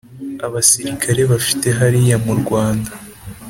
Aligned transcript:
abasirikari 0.45 1.21
bafite 1.31 1.67
hariya 1.79 2.17
mu 2.25 2.33
rwanda 2.41 2.91